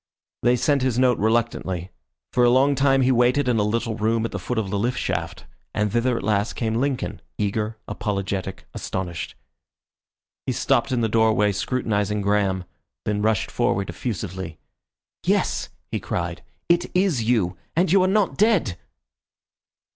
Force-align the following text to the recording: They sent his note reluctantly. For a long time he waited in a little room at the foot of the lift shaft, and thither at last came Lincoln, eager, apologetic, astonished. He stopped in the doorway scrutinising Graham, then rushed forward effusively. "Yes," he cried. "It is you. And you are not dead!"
They 0.41 0.55
sent 0.55 0.81
his 0.81 0.97
note 0.97 1.19
reluctantly. 1.19 1.91
For 2.33 2.43
a 2.43 2.49
long 2.49 2.73
time 2.73 3.03
he 3.03 3.11
waited 3.11 3.47
in 3.47 3.59
a 3.59 3.63
little 3.63 3.93
room 3.97 4.25
at 4.25 4.31
the 4.31 4.39
foot 4.39 4.57
of 4.57 4.71
the 4.71 4.79
lift 4.79 4.97
shaft, 4.97 5.45
and 5.75 5.91
thither 5.91 6.17
at 6.17 6.23
last 6.23 6.53
came 6.53 6.73
Lincoln, 6.81 7.21
eager, 7.37 7.77
apologetic, 7.87 8.65
astonished. 8.73 9.35
He 10.47 10.53
stopped 10.53 10.91
in 10.91 11.01
the 11.01 11.07
doorway 11.07 11.51
scrutinising 11.51 12.21
Graham, 12.21 12.63
then 13.05 13.21
rushed 13.21 13.51
forward 13.51 13.91
effusively. 13.91 14.57
"Yes," 15.23 15.69
he 15.91 15.99
cried. 15.99 16.41
"It 16.67 16.89
is 16.95 17.21
you. 17.21 17.55
And 17.75 17.91
you 17.91 18.01
are 18.01 18.07
not 18.07 18.37
dead!" 18.37 18.79